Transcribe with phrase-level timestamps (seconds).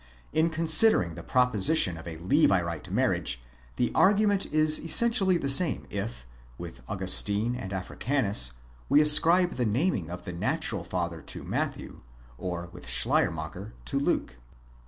[0.33, 3.43] In considering the proposition of a Levirate marriage,
[3.75, 6.25] the argument is essentially the same if,
[6.57, 8.53] with Augustine and Africanus,
[8.89, 12.01] we ascribe the naming of the natural father to Matthew,
[12.39, 14.37] or with Schleiermacher, to Luke.